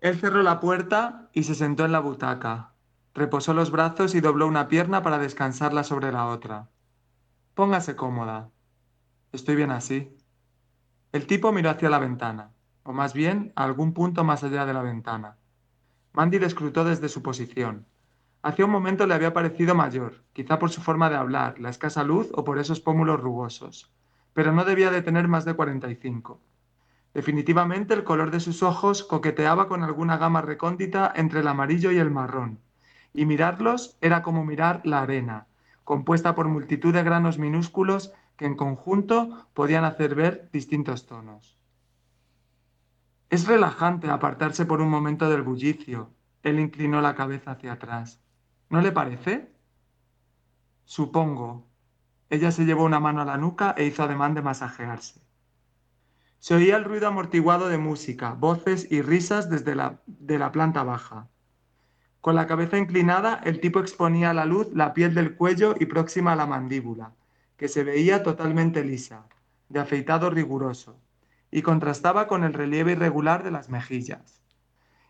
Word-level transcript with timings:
Él 0.00 0.18
cerró 0.18 0.42
la 0.42 0.60
puerta 0.60 1.28
y 1.32 1.42
se 1.42 1.56
sentó 1.56 1.84
en 1.84 1.92
la 1.92 1.98
butaca. 1.98 2.72
Reposó 3.14 3.52
los 3.52 3.72
brazos 3.72 4.14
y 4.14 4.20
dobló 4.20 4.46
una 4.46 4.68
pierna 4.68 5.02
para 5.02 5.18
descansarla 5.18 5.82
sobre 5.82 6.12
la 6.12 6.26
otra. 6.26 6.68
Póngase 7.54 7.96
cómoda. 7.96 8.50
Estoy 9.32 9.56
bien 9.56 9.72
así. 9.72 10.16
El 11.10 11.26
tipo 11.26 11.50
miró 11.50 11.70
hacia 11.70 11.90
la 11.90 11.98
ventana, 11.98 12.52
o 12.84 12.92
más 12.92 13.12
bien 13.12 13.52
a 13.56 13.64
algún 13.64 13.92
punto 13.92 14.22
más 14.22 14.44
allá 14.44 14.66
de 14.66 14.74
la 14.74 14.82
ventana. 14.82 15.36
Mandy 16.12 16.38
le 16.38 16.46
escrutó 16.46 16.84
desde 16.84 17.08
su 17.08 17.22
posición. 17.22 17.86
Hacía 18.42 18.66
un 18.66 18.70
momento 18.70 19.06
le 19.06 19.14
había 19.14 19.32
parecido 19.32 19.74
mayor, 19.74 20.22
quizá 20.32 20.60
por 20.60 20.70
su 20.70 20.80
forma 20.80 21.10
de 21.10 21.16
hablar, 21.16 21.58
la 21.58 21.70
escasa 21.70 22.04
luz 22.04 22.28
o 22.34 22.44
por 22.44 22.58
esos 22.58 22.80
pómulos 22.80 23.20
rugosos, 23.20 23.92
pero 24.32 24.52
no 24.52 24.64
debía 24.64 24.92
de 24.92 25.02
tener 25.02 25.26
más 25.26 25.44
de 25.44 25.54
45. 25.54 26.40
Definitivamente 27.18 27.94
el 27.94 28.04
color 28.04 28.30
de 28.30 28.38
sus 28.38 28.62
ojos 28.62 29.02
coqueteaba 29.02 29.66
con 29.66 29.82
alguna 29.82 30.18
gama 30.18 30.40
recóndita 30.40 31.12
entre 31.16 31.40
el 31.40 31.48
amarillo 31.48 31.90
y 31.90 31.98
el 31.98 32.12
marrón, 32.12 32.60
y 33.12 33.26
mirarlos 33.26 33.98
era 34.00 34.22
como 34.22 34.44
mirar 34.44 34.82
la 34.84 35.02
arena, 35.02 35.48
compuesta 35.82 36.36
por 36.36 36.46
multitud 36.46 36.94
de 36.94 37.02
granos 37.02 37.36
minúsculos 37.36 38.12
que 38.36 38.46
en 38.46 38.54
conjunto 38.54 39.48
podían 39.52 39.82
hacer 39.82 40.14
ver 40.14 40.48
distintos 40.52 41.06
tonos. 41.06 41.58
Es 43.30 43.48
relajante 43.48 44.08
apartarse 44.08 44.64
por 44.64 44.80
un 44.80 44.88
momento 44.88 45.28
del 45.28 45.42
bullicio. 45.42 46.12
Él 46.44 46.60
inclinó 46.60 47.00
la 47.00 47.16
cabeza 47.16 47.50
hacia 47.50 47.72
atrás. 47.72 48.22
¿No 48.70 48.80
le 48.80 48.92
parece? 48.92 49.50
Supongo. 50.84 51.66
Ella 52.30 52.52
se 52.52 52.64
llevó 52.64 52.84
una 52.84 53.00
mano 53.00 53.22
a 53.22 53.24
la 53.24 53.38
nuca 53.38 53.74
e 53.76 53.86
hizo 53.86 54.04
ademán 54.04 54.34
de 54.34 54.42
masajearse. 54.42 55.27
Se 56.40 56.54
oía 56.54 56.76
el 56.76 56.84
ruido 56.84 57.08
amortiguado 57.08 57.68
de 57.68 57.78
música, 57.78 58.32
voces 58.32 58.86
y 58.90 59.02
risas 59.02 59.50
desde 59.50 59.74
la, 59.74 60.00
de 60.06 60.38
la 60.38 60.52
planta 60.52 60.84
baja. 60.84 61.28
Con 62.20 62.36
la 62.36 62.46
cabeza 62.46 62.78
inclinada, 62.78 63.40
el 63.44 63.60
tipo 63.60 63.80
exponía 63.80 64.30
a 64.30 64.34
la 64.34 64.44
luz 64.44 64.68
la 64.72 64.94
piel 64.94 65.14
del 65.14 65.34
cuello 65.34 65.74
y 65.78 65.86
próxima 65.86 66.32
a 66.32 66.36
la 66.36 66.46
mandíbula, 66.46 67.12
que 67.56 67.68
se 67.68 67.82
veía 67.82 68.22
totalmente 68.22 68.84
lisa, 68.84 69.24
de 69.68 69.80
afeitado 69.80 70.30
riguroso, 70.30 71.00
y 71.50 71.62
contrastaba 71.62 72.28
con 72.28 72.44
el 72.44 72.52
relieve 72.52 72.92
irregular 72.92 73.42
de 73.42 73.50
las 73.50 73.68
mejillas. 73.68 74.42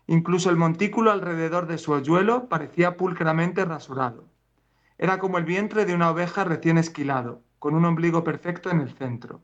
Incluso 0.07 0.49
el 0.49 0.55
montículo 0.55 1.11
alrededor 1.11 1.67
de 1.67 1.77
su 1.77 1.91
hoyuelo 1.91 2.49
parecía 2.49 2.97
pulcramente 2.97 3.65
rasurado. 3.65 4.25
Era 4.97 5.19
como 5.19 5.37
el 5.37 5.45
vientre 5.45 5.85
de 5.85 5.93
una 5.93 6.09
oveja 6.09 6.43
recién 6.43 6.79
esquilado, 6.79 7.43
con 7.59 7.75
un 7.75 7.85
ombligo 7.85 8.23
perfecto 8.23 8.71
en 8.71 8.81
el 8.81 8.89
centro. 8.93 9.41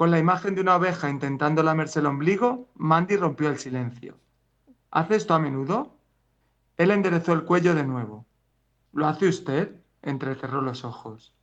Con 0.00 0.10
la 0.10 0.18
imagen 0.18 0.54
de 0.54 0.62
una 0.62 0.76
oveja 0.76 1.10
intentando 1.10 1.62
lamerse 1.62 2.00
el 2.00 2.06
ombligo, 2.06 2.70
Mandy 2.74 3.18
rompió 3.18 3.50
el 3.50 3.58
silencio. 3.58 4.16
¿Hace 4.90 5.16
esto 5.16 5.34
a 5.34 5.38
menudo? 5.38 5.94
Él 6.78 6.90
enderezó 6.90 7.34
el 7.34 7.44
cuello 7.44 7.74
de 7.74 7.84
nuevo. 7.84 8.24
¿Lo 8.94 9.06
hace 9.06 9.28
usted? 9.28 9.76
entrecerró 10.00 10.62
los 10.62 10.86
ojos. 10.86 11.34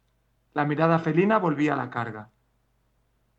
La 0.55 0.66
mirada 0.66 0.97
felina 0.97 1.38
volvía 1.38 1.75
a 1.75 1.77
la 1.77 1.91
carga. 1.91 2.31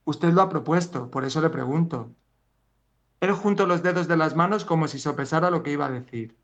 Usted 0.04 0.32
lo 0.32 0.40
ha 0.40 0.48
propuesto, 0.48 1.10
por 1.10 1.24
eso 1.24 1.40
le 1.40 1.50
pregunto. 1.50 2.14
Él 3.18 3.32
juntó 3.32 3.66
los 3.66 3.82
dedos 3.82 4.06
de 4.06 4.16
las 4.16 4.36
manos 4.36 4.64
como 4.64 4.86
si 4.86 5.00
sopesara 5.00 5.50
lo 5.50 5.64
que 5.64 5.72
iba 5.72 5.86
a 5.86 5.90
decir. 5.90 6.38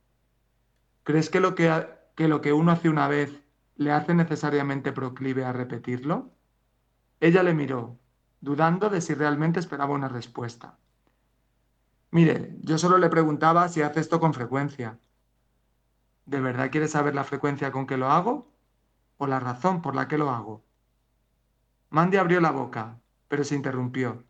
¿Crees 1.05 1.31
que 1.31 1.39
lo 1.39 1.55
que, 1.55 1.87
que 2.17 2.27
lo 2.27 2.41
que 2.41 2.53
uno 2.53 2.73
hace 2.73 2.89
una 2.89 3.07
vez 3.07 3.41
le 3.77 3.93
hace 3.93 4.15
necesariamente 4.15 4.91
proclive 4.91 5.45
a 5.45 5.53
repetirlo? 5.53 6.33
Ella 7.21 7.45
le 7.45 7.55
miró, 7.55 8.01
dudando 8.45 8.91
de 8.91 9.01
si 9.01 9.15
realmente 9.15 9.59
esperaba 9.59 9.95
una 9.95 10.09
respuesta. 10.09 10.77
Mire, 12.11 12.55
yo 12.61 12.77
solo 12.77 12.99
le 12.99 13.09
preguntaba 13.09 13.69
si 13.69 13.81
hace 13.81 14.01
esto 14.01 14.21
con 14.21 14.35
frecuencia. 14.35 14.99
¿De 16.27 16.41
verdad 16.43 16.71
quiere 16.71 16.87
saber 16.87 17.15
la 17.15 17.25
frecuencia 17.25 17.73
con 17.73 17.87
que 17.87 17.97
lo 17.97 18.11
hago? 18.11 18.53
¿O 19.17 19.27
la 19.27 19.41
razón 19.41 19.81
por 19.81 19.95
la 19.95 20.09
que 20.09 20.19
lo 20.19 20.29
hago? 20.29 20.63
Mandy 21.89 22.19
abrió 22.19 22.39
la 22.43 22.51
boca, 22.51 23.01
pero 23.29 23.45
se 23.45 23.55
interrumpió. 23.55 24.25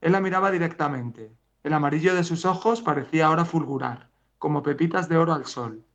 Él 0.00 0.12
la 0.12 0.20
miraba 0.20 0.50
directamente. 0.50 1.32
El 1.62 1.74
amarillo 1.74 2.16
de 2.16 2.24
sus 2.24 2.44
ojos 2.44 2.82
parecía 2.82 3.26
ahora 3.26 3.44
fulgurar, 3.44 4.10
como 4.38 4.64
pepitas 4.64 5.08
de 5.08 5.16
oro 5.16 5.32
al 5.32 5.46
sol. 5.46 5.86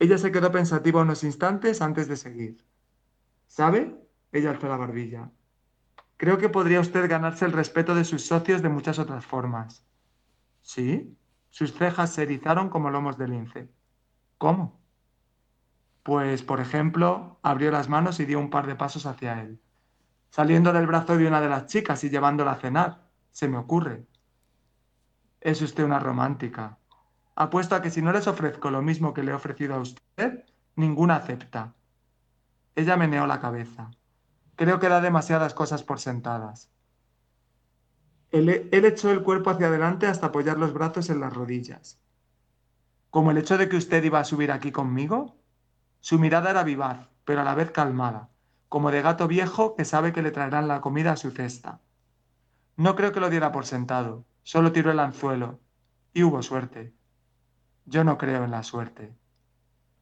Ella 0.00 0.18
se 0.18 0.32
quedó 0.32 0.50
pensativa 0.50 1.02
unos 1.02 1.22
instantes 1.22 1.80
antes 1.80 2.08
de 2.08 2.16
seguir. 2.16 2.66
¿Sabe? 3.46 3.96
Ella 4.32 4.50
alzó 4.50 4.68
la 4.68 4.76
barbilla. 4.76 5.30
Creo 6.16 6.38
que 6.38 6.48
podría 6.48 6.80
usted 6.80 7.08
ganarse 7.08 7.44
el 7.44 7.52
respeto 7.52 7.94
de 7.94 8.04
sus 8.04 8.26
socios 8.26 8.62
de 8.62 8.68
muchas 8.68 8.98
otras 8.98 9.26
formas. 9.26 9.84
¿Sí? 10.62 11.16
Sus 11.50 11.72
cejas 11.72 12.10
se 12.10 12.22
erizaron 12.22 12.70
como 12.70 12.90
lomos 12.90 13.18
de 13.18 13.28
lince. 13.28 13.68
¿Cómo? 14.38 14.80
Pues, 16.02 16.42
por 16.42 16.60
ejemplo, 16.60 17.38
abrió 17.42 17.70
las 17.70 17.88
manos 17.88 18.20
y 18.20 18.26
dio 18.26 18.38
un 18.38 18.50
par 18.50 18.66
de 18.66 18.76
pasos 18.76 19.06
hacia 19.06 19.42
él, 19.42 19.60
saliendo 20.30 20.72
del 20.72 20.86
brazo 20.86 21.16
de 21.16 21.26
una 21.26 21.40
de 21.40 21.48
las 21.48 21.66
chicas 21.66 22.04
y 22.04 22.10
llevándola 22.10 22.52
a 22.52 22.60
cenar. 22.60 23.06
Se 23.32 23.48
me 23.48 23.58
ocurre. 23.58 24.06
Es 25.40 25.60
usted 25.60 25.84
una 25.84 25.98
romántica. 25.98 26.78
Apuesto 27.34 27.74
a 27.74 27.82
que 27.82 27.90
si 27.90 28.00
no 28.00 28.12
les 28.12 28.26
ofrezco 28.26 28.70
lo 28.70 28.80
mismo 28.80 29.12
que 29.12 29.22
le 29.22 29.32
he 29.32 29.34
ofrecido 29.34 29.74
a 29.74 29.80
usted, 29.80 30.44
ninguna 30.76 31.16
acepta. 31.16 31.74
Ella 32.74 32.96
meneó 32.96 33.26
la 33.26 33.40
cabeza. 33.40 33.90
Creo 34.56 34.80
que 34.80 34.88
da 34.88 35.00
demasiadas 35.00 35.54
cosas 35.54 35.82
por 35.82 36.00
sentadas. 36.00 36.70
Él, 38.30 38.48
echó 38.72 39.10
el 39.10 39.22
cuerpo 39.22 39.50
hacia 39.50 39.68
adelante 39.68 40.06
hasta 40.06 40.26
apoyar 40.26 40.58
los 40.58 40.72
brazos 40.72 41.10
en 41.10 41.20
las 41.20 41.32
rodillas. 41.32 42.00
¿Como 43.10 43.30
el 43.30 43.38
hecho 43.38 43.56
de 43.56 43.68
que 43.68 43.76
usted 43.76 44.02
iba 44.02 44.18
a 44.18 44.24
subir 44.24 44.50
aquí 44.50 44.72
conmigo? 44.72 45.36
Su 46.00 46.18
mirada 46.18 46.50
era 46.50 46.64
vivaz, 46.64 47.08
pero 47.24 47.40
a 47.40 47.44
la 47.44 47.54
vez 47.54 47.70
calmada, 47.70 48.30
como 48.68 48.90
de 48.90 49.02
gato 49.02 49.28
viejo 49.28 49.74
que 49.76 49.84
sabe 49.84 50.12
que 50.12 50.22
le 50.22 50.32
traerán 50.32 50.68
la 50.68 50.80
comida 50.80 51.12
a 51.12 51.16
su 51.16 51.30
cesta. 51.30 51.80
No 52.76 52.96
creo 52.96 53.12
que 53.12 53.20
lo 53.20 53.30
diera 53.30 53.52
por 53.52 53.64
sentado, 53.64 54.26
solo 54.42 54.72
tiró 54.72 54.90
el 54.90 55.00
anzuelo, 55.00 55.60
y 56.12 56.22
hubo 56.22 56.42
suerte. 56.42 56.92
Yo 57.84 58.04
no 58.04 58.18
creo 58.18 58.44
en 58.44 58.50
la 58.50 58.62
suerte. 58.62 59.14